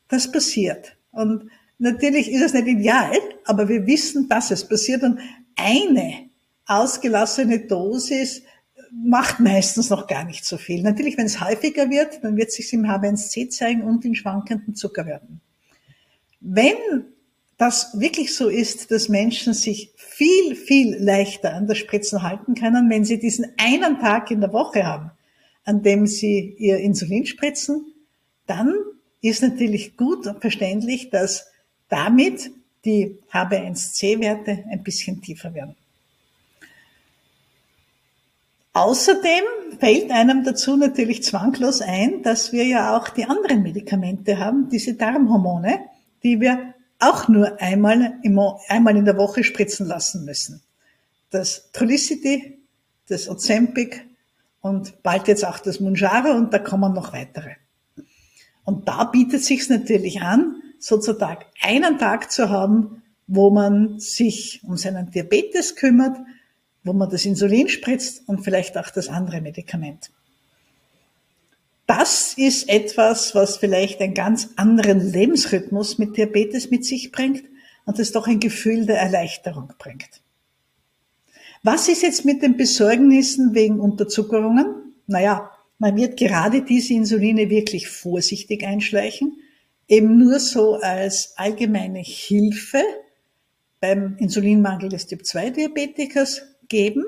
Das 0.09 0.31
passiert. 0.31 0.97
Und 1.13 1.51
natürlich 1.79 2.31
ist 2.31 2.43
es 2.43 2.53
nicht 2.53 2.67
ideal, 2.67 3.17
aber 3.45 3.69
wir 3.69 3.87
wissen, 3.87 4.29
dass 4.29 4.51
es 4.51 4.69
passiert. 4.69 5.03
Und 5.03 5.19
eine 5.57 6.29
ausgelassene 6.67 7.61
Dosis 7.61 8.43
macht 9.03 9.41
meistens 9.41 9.91
noch 9.91 10.07
gar 10.07 10.25
nicht 10.25 10.45
so 10.45 10.57
viel. 10.57 10.83
Natürlich, 10.83 11.17
wenn 11.17 11.27
es 11.27 11.41
häufiger 11.41 11.91
wird, 11.91 12.23
dann 12.23 12.37
wird 12.37 12.49
es 12.49 12.57
sich 12.57 12.73
im 12.73 12.83
H1C 12.83 13.51
zeigen 13.51 13.83
und 13.83 14.05
in 14.05 14.15
schwankenden 14.15 14.75
Zuckerwerten. 14.75 15.41
Wenn 16.41 16.77
das 17.57 17.99
wirklich 17.99 18.35
so 18.35 18.49
ist, 18.49 18.91
dass 18.91 19.09
Menschen 19.09 19.55
sich 19.55 19.93
viel, 19.97 20.55
viel 20.57 20.97
leichter 20.97 21.55
an 21.55 21.67
der 21.67 21.75
Spritzen 21.75 22.23
halten 22.23 22.55
können, 22.55 22.91
wenn 22.91 23.05
sie 23.05 23.19
diesen 23.19 23.47
einen 23.57 23.99
Tag 24.01 24.31
in 24.31 24.41
der 24.41 24.53
Woche 24.53 24.85
haben, 24.85 25.11
an 25.65 25.83
dem 25.83 26.07
sie 26.07 26.55
ihr 26.59 26.79
Insulin 26.79 27.27
spritzen, 27.27 27.95
dann 28.47 28.75
ist 29.23 29.43
natürlich 29.43 29.97
gut 29.97 30.27
und 30.27 30.41
verständlich, 30.41 31.11
dass 31.11 31.47
damit 31.89 32.51
die 32.85 33.19
HB1C-Werte 33.33 34.65
ein 34.71 34.83
bisschen 34.83 35.23
tiefer 35.23 35.55
werden. 35.55 35.77
Außerdem 38.75 39.45
fällt 39.79 40.11
einem 40.11 40.43
dazu 40.43 40.77
natürlich 40.77 41.23
zwanglos 41.23 41.81
ein, 41.81 42.23
dass 42.23 42.53
wir 42.53 42.67
ja 42.67 42.97
auch 42.97 43.09
die 43.09 43.25
anderen 43.25 43.63
Medikamente 43.63 44.41
haben, 44.41 44.69
diese 44.69 44.95
Darmhormone, 44.95 45.79
die 46.25 46.41
wir 46.41 46.75
auch 46.99 47.29
nur 47.29 47.61
einmal, 47.61 48.19
im, 48.23 48.39
einmal 48.69 48.97
in 48.97 49.05
der 49.05 49.17
Woche 49.17 49.45
spritzen 49.45 49.87
lassen 49.87 50.25
müssen. 50.25 50.61
Das 51.31 51.71
Trulicity, 51.71 52.59
das 53.09 53.29
Ozempic 53.29 54.05
und 54.61 55.03
bald 55.05 55.29
jetzt 55.29 55.45
auch 55.45 55.61
das 55.61 55.79
Munjaro 55.79 56.33
und 56.33 56.53
da 56.53 56.59
kommen 56.59 56.93
noch 56.95 57.13
weitere. 57.13 57.53
Und 58.65 58.89
da 58.89 59.05
bietet 59.05 59.45
sich's 59.45 59.69
natürlich 59.69 60.21
an, 60.21 60.63
sozusagen 60.81 61.45
einen 61.63 61.99
Tag 61.99 62.33
zu 62.33 62.51
haben, 62.51 63.03
wo 63.29 63.51
man 63.51 64.01
sich 64.01 64.63
um 64.65 64.77
seinen 64.77 65.13
Diabetes 65.13 65.77
kümmert, 65.77 66.17
wo 66.85 66.93
man 66.93 67.11
das 67.11 67.25
Insulin 67.25 67.69
spritzt 67.69 68.23
und 68.29 68.45
vielleicht 68.45 68.79
auch 68.79 68.91
das 68.91 69.09
andere 69.09 69.41
Medikament. 69.41 70.11
Das 71.87 72.35
ist 72.35 72.69
etwas, 72.69 73.35
was 73.35 73.57
vielleicht 73.57 74.01
einen 74.01 74.15
ganz 74.15 74.51
anderen 74.57 75.01
Lebensrhythmus 75.01 75.99
mit 75.99 76.17
Diabetes 76.17 76.71
mit 76.71 76.85
sich 76.85 77.13
bringt 77.13 77.45
und 77.85 77.99
es 77.99 78.13
doch 78.13 78.27
ein 78.27 78.41
Gefühl 78.41 78.87
der 78.87 78.99
Erleichterung 78.99 79.73
bringt. 79.79 80.23
Was 81.63 81.89
ist 81.89 82.03
jetzt 82.03 82.25
mit 82.25 82.43
den 82.43 82.57
Besorgnissen 82.57 83.55
wegen 83.55 83.81
Unterzuckerungen? 83.81 84.95
Naja, 85.07 85.51
man 85.79 85.97
wird 85.97 86.19
gerade 86.19 86.63
diese 86.63 86.95
Insuline 86.95 87.51
wirklich 87.51 87.89
vorsichtig 87.89 88.65
einschleichen, 88.65 89.37
eben 89.89 90.19
nur 90.19 90.41
so 90.41 90.77
als 90.77 91.35
allgemeine 91.37 92.01
Hilfe 92.01 92.83
beim 93.81 94.17
Insulinmangel 94.19 94.89
des 94.89 95.07
Typ-2-Diabetikers 95.07 96.43
geben 96.75 97.05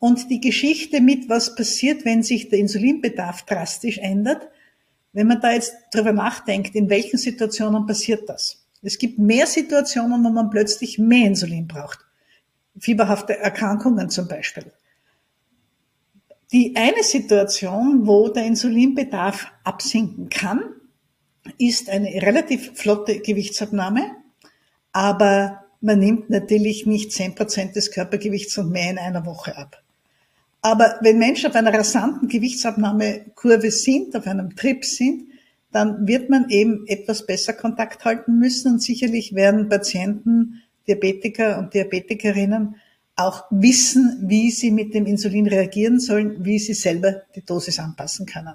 und 0.00 0.28
die 0.30 0.40
Geschichte 0.40 1.00
mit, 1.00 1.28
was 1.28 1.54
passiert, 1.54 2.04
wenn 2.04 2.24
sich 2.24 2.48
der 2.48 2.58
Insulinbedarf 2.58 3.42
drastisch 3.42 3.98
ändert, 3.98 4.48
wenn 5.12 5.28
man 5.28 5.40
da 5.40 5.52
jetzt 5.52 5.74
drüber 5.94 6.12
nachdenkt, 6.12 6.74
in 6.74 6.90
welchen 6.90 7.18
Situationen 7.18 7.86
passiert 7.86 8.28
das? 8.28 8.66
Es 8.82 8.98
gibt 8.98 9.20
mehr 9.20 9.46
Situationen, 9.46 10.24
wo 10.24 10.30
man 10.30 10.50
plötzlich 10.50 10.98
mehr 10.98 11.28
Insulin 11.28 11.68
braucht. 11.68 12.00
Fieberhafte 12.76 13.38
Erkrankungen 13.38 14.10
zum 14.10 14.26
Beispiel. 14.26 14.72
Die 16.50 16.74
eine 16.74 17.04
Situation, 17.04 18.04
wo 18.04 18.28
der 18.28 18.44
Insulinbedarf 18.44 19.46
absinken 19.62 20.28
kann, 20.28 20.64
ist 21.58 21.88
eine 21.88 22.08
relativ 22.22 22.72
flotte 22.74 23.20
Gewichtsabnahme, 23.20 24.16
aber 24.92 25.61
man 25.82 25.98
nimmt 25.98 26.30
natürlich 26.30 26.86
nicht 26.86 27.12
zehn 27.12 27.34
Prozent 27.34 27.76
des 27.76 27.90
Körpergewichts 27.90 28.56
und 28.58 28.70
mehr 28.70 28.90
in 28.90 28.98
einer 28.98 29.26
Woche 29.26 29.56
ab. 29.56 29.82
Aber 30.62 30.96
wenn 31.00 31.18
Menschen 31.18 31.50
auf 31.50 31.56
einer 31.56 31.74
rasanten 31.74 32.28
Gewichtsabnahmekurve 32.28 33.70
sind, 33.72 34.16
auf 34.16 34.26
einem 34.28 34.54
Trip 34.54 34.84
sind, 34.84 35.24
dann 35.72 36.06
wird 36.06 36.30
man 36.30 36.48
eben 36.50 36.86
etwas 36.86 37.26
besser 37.26 37.52
Kontakt 37.52 38.04
halten 38.04 38.38
müssen 38.38 38.74
und 38.74 38.82
sicherlich 38.82 39.34
werden 39.34 39.68
Patienten, 39.68 40.62
Diabetiker 40.86 41.58
und 41.58 41.74
Diabetikerinnen 41.74 42.76
auch 43.16 43.44
wissen, 43.50 44.24
wie 44.26 44.50
sie 44.50 44.70
mit 44.70 44.94
dem 44.94 45.06
Insulin 45.06 45.46
reagieren 45.46 45.98
sollen, 45.98 46.44
wie 46.44 46.58
sie 46.58 46.74
selber 46.74 47.22
die 47.34 47.44
Dosis 47.44 47.78
anpassen 47.78 48.26
können. 48.26 48.54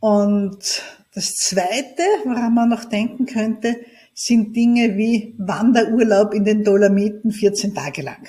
Und 0.00 0.82
das 1.14 1.36
Zweite, 1.36 2.02
woran 2.24 2.54
man 2.54 2.68
noch 2.68 2.84
denken 2.84 3.26
könnte, 3.26 3.76
sind 4.14 4.54
Dinge 4.54 4.96
wie 4.96 5.34
Wanderurlaub 5.38 6.34
in 6.34 6.44
den 6.44 6.64
Dolomiten 6.64 7.32
14 7.32 7.74
Tage 7.74 8.02
lang. 8.02 8.28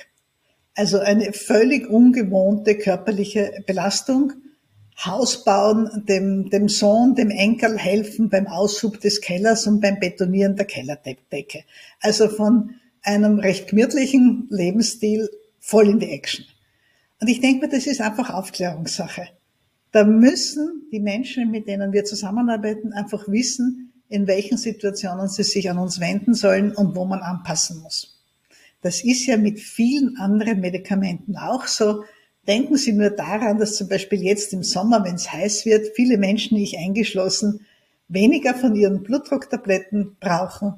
Also 0.75 0.99
eine 0.99 1.33
völlig 1.33 1.89
ungewohnte 1.89 2.77
körperliche 2.77 3.63
Belastung. 3.67 4.33
Haus 4.97 5.43
bauen, 5.43 6.05
dem, 6.07 6.49
dem 6.49 6.69
Sohn, 6.69 7.15
dem 7.15 7.29
Enkel 7.29 7.77
helfen 7.77 8.29
beim 8.29 8.47
Aushub 8.47 8.99
des 8.99 9.21
Kellers 9.21 9.67
und 9.67 9.81
beim 9.81 9.99
Betonieren 9.99 10.55
der 10.55 10.65
Kellerdecke. 10.65 11.63
Also 11.99 12.29
von 12.29 12.75
einem 13.01 13.39
recht 13.39 13.69
gemütlichen 13.69 14.47
Lebensstil 14.49 15.29
voll 15.59 15.89
in 15.89 15.99
die 15.99 16.09
Action. 16.09 16.45
Und 17.19 17.27
ich 17.27 17.41
denke 17.41 17.65
mir, 17.65 17.71
das 17.71 17.87
ist 17.87 18.01
einfach 18.01 18.33
Aufklärungssache. 18.33 19.29
Da 19.91 20.03
müssen 20.03 20.87
die 20.91 20.99
Menschen, 20.99 21.51
mit 21.51 21.67
denen 21.67 21.93
wir 21.93 22.03
zusammenarbeiten, 22.03 22.93
einfach 22.93 23.27
wissen, 23.27 23.92
in 24.13 24.27
welchen 24.27 24.57
Situationen 24.57 25.27
sie 25.27 25.41
sich 25.41 25.71
an 25.71 25.79
uns 25.79 25.99
wenden 25.99 26.35
sollen 26.35 26.71
und 26.71 26.95
wo 26.95 27.03
man 27.03 27.21
anpassen 27.21 27.81
muss. 27.81 28.21
Das 28.81 29.03
ist 29.03 29.25
ja 29.25 29.37
mit 29.37 29.59
vielen 29.59 30.17
anderen 30.17 30.59
Medikamenten 30.59 31.35
auch 31.35 31.65
so. 31.65 32.03
Denken 32.47 32.77
Sie 32.77 32.91
nur 32.91 33.09
daran, 33.09 33.57
dass 33.57 33.75
zum 33.75 33.87
Beispiel 33.89 34.21
jetzt 34.21 34.53
im 34.53 34.61
Sommer, 34.61 35.03
wenn 35.03 35.15
es 35.15 35.31
heiß 35.31 35.65
wird, 35.65 35.95
viele 35.95 36.19
Menschen, 36.19 36.57
ich 36.57 36.77
eingeschlossen, 36.77 37.65
weniger 38.07 38.53
von 38.53 38.75
ihren 38.75 39.01
Blutdrucktabletten 39.01 40.17
brauchen 40.19 40.75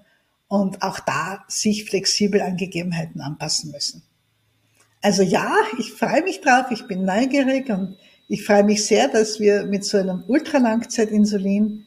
und 0.48 0.82
auch 0.82 1.02
da 1.02 1.44
sich 1.50 1.90
flexibel 1.90 2.42
an 2.42 2.56
Gegebenheiten 2.56 3.20
anpassen 3.20 3.72
müssen. 3.72 4.04
Also 5.02 5.24
ja, 5.24 5.52
ich 5.78 5.92
freue 5.92 6.24
mich 6.24 6.40
drauf, 6.40 6.68
ich 6.72 6.88
bin 6.88 7.04
neugierig 7.04 7.70
und 7.70 7.98
ich 8.30 8.46
freue 8.46 8.64
mich 8.64 8.86
sehr, 8.86 9.10
dass 9.10 9.42
wir 9.42 9.66
mit 9.66 9.84
so 9.84 9.98
einem 9.98 10.24
Ultralangzeitinsulin 10.26 11.85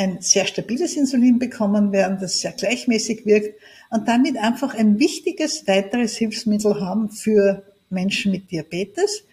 ein 0.00 0.22
sehr 0.22 0.46
stabiles 0.46 0.96
Insulin 0.96 1.38
bekommen 1.38 1.92
werden, 1.92 2.16
das 2.18 2.40
sehr 2.40 2.52
gleichmäßig 2.52 3.26
wirkt 3.26 3.54
und 3.90 4.08
damit 4.08 4.38
einfach 4.38 4.74
ein 4.74 4.98
wichtiges 4.98 5.66
weiteres 5.68 6.16
Hilfsmittel 6.16 6.80
haben 6.80 7.10
für 7.10 7.62
Menschen 7.90 8.32
mit 8.32 8.50
Diabetes, 8.50 9.24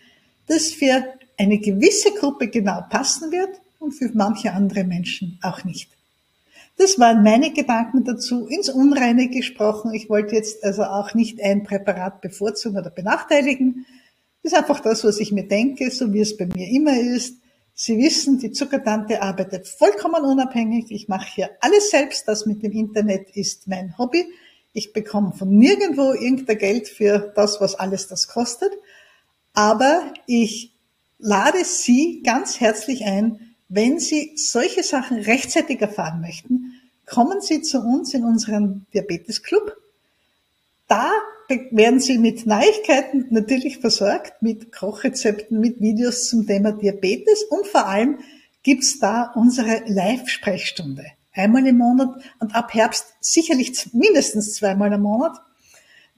das 0.47 0.67
für 0.67 1.05
eine 1.38 1.59
gewisse 1.59 2.12
Gruppe 2.12 2.50
genau 2.50 2.81
passen 2.89 3.31
wird 3.31 3.62
und 3.79 3.93
für 3.93 4.12
manche 4.13 4.51
andere 4.51 4.83
Menschen 4.83 5.39
auch 5.41 5.63
nicht. 5.63 5.89
Das 6.75 7.00
waren 7.00 7.24
meine 7.24 7.53
Gedanken 7.53 8.03
dazu, 8.03 8.45
ins 8.47 8.69
Unreine 8.69 9.29
gesprochen. 9.29 9.93
Ich 9.93 10.09
wollte 10.09 10.36
jetzt 10.36 10.63
also 10.63 10.83
auch 10.83 11.13
nicht 11.13 11.41
ein 11.41 11.63
Präparat 11.63 12.21
bevorzugen 12.21 12.77
oder 12.77 12.89
benachteiligen. 12.89 13.86
Das 14.43 14.51
ist 14.51 14.57
einfach 14.57 14.81
das, 14.81 15.03
was 15.03 15.19
ich 15.19 15.31
mir 15.31 15.47
denke, 15.47 15.89
so 15.91 16.13
wie 16.13 16.19
es 16.19 16.36
bei 16.36 16.45
mir 16.45 16.67
immer 16.67 17.00
ist. 17.00 17.38
Sie 17.79 18.00
wissen, 18.00 18.39
die 18.39 18.51
Zuckertante 18.51 19.22
arbeitet 19.22 19.67
vollkommen 19.67 20.24
unabhängig. 20.24 20.89
Ich 20.89 21.07
mache 21.07 21.27
hier 21.36 21.51
alles 21.60 21.91
selbst. 21.91 22.27
Das 22.27 22.48
mit 22.48 22.63
dem 22.63 22.72
Internet 22.72 23.29
ist 23.36 23.67
mein 23.67 23.96
Hobby. 24.00 24.25
Ich 24.74 24.93
bekomme 24.93 25.31
von 25.34 25.55
nirgendwo 25.55 26.13
irgendein 26.13 26.57
Geld 26.57 26.88
für 26.88 27.31
das, 27.36 27.62
was 27.62 27.75
alles 27.75 28.07
das 28.07 28.27
kostet. 28.27 28.72
Aber 29.53 30.12
ich 30.25 30.74
lade 31.19 31.63
Sie 31.63 32.24
ganz 32.24 32.60
herzlich 32.60 33.05
ein, 33.05 33.55
wenn 33.69 34.00
Sie 34.00 34.31
solche 34.38 34.81
Sachen 34.81 35.19
rechtzeitig 35.19 35.79
erfahren 35.79 36.19
möchten, 36.19 36.81
kommen 37.05 37.41
Sie 37.41 37.62
zu 37.62 37.79
uns 37.79 38.12
in 38.15 38.24
unseren 38.24 38.88
Diabetes 38.91 39.43
Club. 39.43 39.77
Da 40.88 41.12
werden 41.72 42.00
Sie 42.00 42.17
mit 42.17 42.46
Neuigkeiten 42.46 43.27
natürlich 43.29 43.79
versorgt, 43.79 44.41
mit 44.41 44.72
Kochrezepten, 44.72 45.60
mit 45.60 45.82
Videos 45.82 46.27
zum 46.27 46.48
Thema 46.48 46.72
Diabetes 46.72 47.44
und 47.44 47.67
vor 47.67 47.88
allem 47.88 48.20
gibt's 48.63 49.00
da 49.00 49.32
unsere 49.36 49.84
Live-Sprechstunde. 49.88 51.06
Einmal 51.34 51.67
im 51.67 51.77
Monat 51.77 52.15
und 52.39 52.56
ab 52.56 52.74
Herbst 52.74 53.06
sicherlich 53.22 53.94
mindestens 53.94 54.56
zweimal 54.56 54.91
im 54.94 55.01
Monat. 55.01 55.38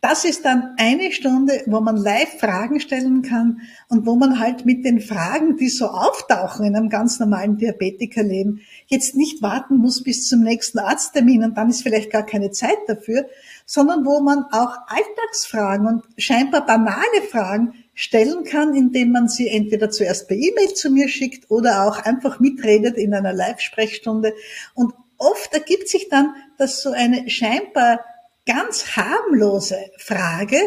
Das 0.01 0.23
ist 0.23 0.45
dann 0.45 0.75
eine 0.77 1.11
Stunde, 1.11 1.61
wo 1.65 1.81
man 1.81 1.97
live 1.97 2.39
Fragen 2.39 2.79
stellen 2.79 3.21
kann 3.21 3.61
und 3.89 4.05
wo 4.05 4.15
man 4.15 4.39
halt 4.39 4.65
mit 4.65 4.85
den 4.85 5.01
Fragen, 5.01 5.57
die 5.57 5.67
so 5.67 5.87
auftauchen 5.87 6.65
in 6.65 6.75
einem 6.75 6.89
ganz 6.89 7.19
normalen 7.19 7.57
Diabetikerleben, 7.57 8.61
jetzt 8.87 9.15
nicht 9.15 9.41
warten 9.41 9.77
muss 9.77 10.01
bis 10.03 10.27
zum 10.27 10.41
nächsten 10.41 10.79
Arzttermin 10.79 11.43
und 11.43 11.57
dann 11.57 11.69
ist 11.69 11.83
vielleicht 11.83 12.11
gar 12.11 12.25
keine 12.25 12.51
Zeit 12.51 12.77
dafür, 12.87 13.25
sondern 13.65 14.05
wo 14.05 14.21
man 14.21 14.45
auch 14.51 14.77
Alltagsfragen 14.87 15.85
und 15.85 16.03
scheinbar 16.17 16.65
banale 16.65 17.21
Fragen 17.29 17.73
stellen 17.93 18.45
kann, 18.45 18.73
indem 18.73 19.11
man 19.11 19.27
sie 19.27 19.49
entweder 19.49 19.89
zuerst 19.89 20.29
per 20.29 20.37
E-Mail 20.37 20.73
zu 20.73 20.89
mir 20.91 21.09
schickt 21.09 21.51
oder 21.51 21.85
auch 21.85 21.99
einfach 21.99 22.39
mitredet 22.39 22.95
in 22.97 23.13
einer 23.13 23.33
Live-Sprechstunde. 23.33 24.33
Und 24.73 24.93
oft 25.17 25.53
ergibt 25.53 25.89
sich 25.89 26.07
dann, 26.07 26.33
dass 26.57 26.81
so 26.81 26.91
eine 26.91 27.29
scheinbar 27.29 27.99
ganz 28.45 28.95
harmlose 28.95 29.77
Frage 29.97 30.57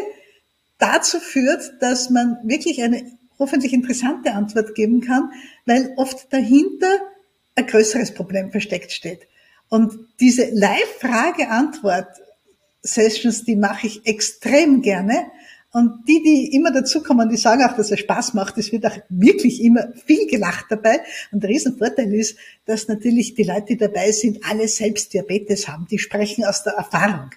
dazu 0.77 1.19
führt, 1.19 1.81
dass 1.81 2.09
man 2.09 2.37
wirklich 2.43 2.81
eine 2.81 3.17
hoffentlich 3.39 3.73
interessante 3.73 4.33
Antwort 4.33 4.75
geben 4.75 5.01
kann, 5.01 5.31
weil 5.65 5.93
oft 5.97 6.31
dahinter 6.31 6.99
ein 7.55 7.65
größeres 7.67 8.13
Problem 8.13 8.51
versteckt 8.51 8.91
steht. 8.91 9.27
Und 9.69 9.97
diese 10.19 10.49
Live-Frage-Antwort-Sessions, 10.51 13.43
die 13.43 13.55
mache 13.55 13.87
ich 13.87 14.05
extrem 14.05 14.81
gerne. 14.81 15.27
Und 15.71 16.03
die, 16.07 16.21
die 16.21 16.55
immer 16.55 16.71
dazukommen, 16.71 17.29
die 17.29 17.37
sagen 17.37 17.63
auch, 17.63 17.75
dass 17.75 17.89
es 17.89 17.99
Spaß 17.99 18.35
macht. 18.35 18.59
Es 18.59 18.71
wird 18.71 18.85
auch 18.85 18.95
wirklich 19.09 19.63
immer 19.63 19.91
viel 20.05 20.27
gelacht 20.27 20.65
dabei. 20.69 21.01
Und 21.31 21.41
der 21.41 21.49
Riesenvorteil 21.49 22.13
ist, 22.13 22.37
dass 22.65 22.87
natürlich 22.87 23.33
die 23.33 23.41
Leute, 23.43 23.65
die 23.69 23.77
dabei 23.77 24.11
sind, 24.11 24.45
alle 24.45 24.67
selbst 24.67 25.11
Diabetes 25.13 25.67
haben. 25.67 25.87
Die 25.89 25.97
sprechen 25.97 26.45
aus 26.45 26.61
der 26.61 26.73
Erfahrung. 26.73 27.31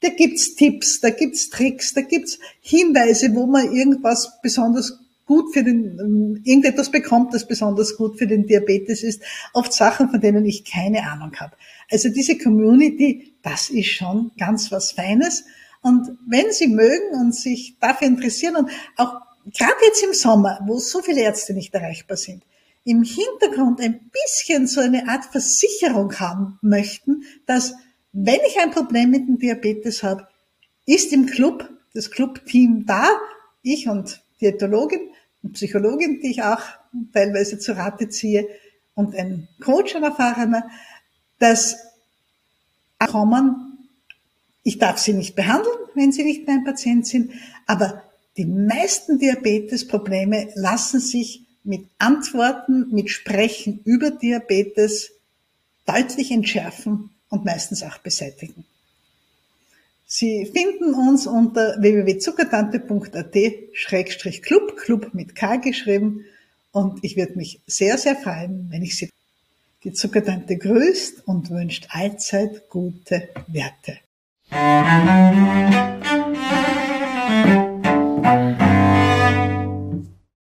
Da 0.00 0.08
gibt's 0.10 0.54
Tipps, 0.54 1.00
da 1.00 1.10
gibt's 1.10 1.48
Tricks, 1.48 1.94
da 1.94 2.02
gibt's 2.02 2.38
Hinweise, 2.60 3.34
wo 3.34 3.46
man 3.46 3.72
irgendwas 3.72 4.40
besonders 4.42 4.98
gut 5.26 5.52
für 5.52 5.64
den, 5.64 5.98
ähm, 5.98 6.40
irgendetwas 6.44 6.90
bekommt, 6.90 7.34
das 7.34 7.46
besonders 7.46 7.96
gut 7.96 8.16
für 8.18 8.26
den 8.26 8.46
Diabetes 8.46 9.02
ist. 9.02 9.22
Oft 9.52 9.72
Sachen, 9.72 10.08
von 10.08 10.20
denen 10.20 10.44
ich 10.46 10.64
keine 10.64 11.10
Ahnung 11.10 11.32
habe. 11.36 11.56
Also 11.90 12.08
diese 12.08 12.38
Community, 12.38 13.34
das 13.42 13.70
ist 13.70 13.88
schon 13.88 14.30
ganz 14.38 14.70
was 14.70 14.92
Feines. 14.92 15.44
Und 15.82 16.18
wenn 16.26 16.52
Sie 16.52 16.68
mögen 16.68 17.20
und 17.20 17.34
sich 17.34 17.76
dafür 17.80 18.08
interessieren 18.08 18.56
und 18.56 18.70
auch 18.96 19.20
gerade 19.46 19.76
jetzt 19.84 20.02
im 20.02 20.14
Sommer, 20.14 20.60
wo 20.66 20.78
so 20.78 21.02
viele 21.02 21.22
Ärzte 21.22 21.54
nicht 21.54 21.74
erreichbar 21.74 22.16
sind, 22.16 22.42
im 22.84 23.02
Hintergrund 23.02 23.80
ein 23.80 24.10
bisschen 24.12 24.68
so 24.68 24.80
eine 24.80 25.08
Art 25.08 25.24
Versicherung 25.24 26.12
haben 26.20 26.58
möchten, 26.62 27.24
dass 27.46 27.74
wenn 28.18 28.40
ich 28.48 28.58
ein 28.58 28.70
Problem 28.70 29.10
mit 29.10 29.28
dem 29.28 29.38
Diabetes 29.38 30.02
habe, 30.02 30.26
ist 30.86 31.12
im 31.12 31.26
Club 31.26 31.68
das 31.92 32.10
Clubteam 32.10 32.86
da, 32.86 33.08
ich 33.62 33.88
und 33.88 34.22
Diätologin 34.40 35.10
und 35.42 35.52
Psychologin, 35.52 36.20
die 36.22 36.30
ich 36.30 36.42
auch 36.42 36.62
teilweise 37.12 37.58
zu 37.58 37.76
Rate 37.76 38.08
ziehe, 38.08 38.48
und 38.94 39.14
ein 39.14 39.48
Coach, 39.62 39.94
ein 39.94 40.02
erfahrener, 40.02 40.70
das 41.38 41.76
kommen, 43.06 43.86
ich 44.62 44.78
darf 44.78 44.96
sie 44.96 45.12
nicht 45.12 45.36
behandeln, 45.36 45.76
wenn 45.94 46.10
sie 46.10 46.24
nicht 46.24 46.46
mein 46.46 46.64
Patient 46.64 47.06
sind, 47.06 47.32
aber 47.66 48.02
die 48.38 48.46
meisten 48.46 49.18
Diabetesprobleme 49.18 50.52
lassen 50.54 51.00
sich 51.00 51.44
mit 51.64 51.84
Antworten, 51.98 52.88
mit 52.94 53.10
Sprechen 53.10 53.80
über 53.84 54.10
Diabetes 54.10 55.12
deutlich 55.84 56.30
entschärfen 56.30 57.10
und 57.28 57.44
meistens 57.44 57.82
auch 57.82 57.98
beseitigen. 57.98 58.64
Sie 60.06 60.46
finden 60.46 60.94
uns 60.94 61.26
unter 61.26 61.76
www.zuckertante.at-club, 61.80 64.76
Club 64.76 65.14
mit 65.14 65.34
K 65.34 65.56
geschrieben. 65.56 66.24
Und 66.70 67.02
ich 67.02 67.16
würde 67.16 67.36
mich 67.36 67.60
sehr, 67.66 67.98
sehr 67.98 68.14
freuen, 68.14 68.68
wenn 68.70 68.82
ich 68.82 68.96
Sie. 68.96 69.10
Die 69.82 69.92
Zuckertante 69.92 70.56
grüßt 70.56 71.26
und 71.26 71.50
wünscht 71.50 71.88
allzeit 71.90 72.70
gute 72.70 73.28
Werte. 73.48 73.98